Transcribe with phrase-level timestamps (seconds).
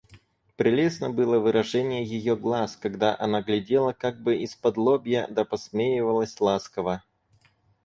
[0.57, 7.03] Прелестно было выражение ее глаз, когда она глядела как бы исподлобья да посмеивалась ласково.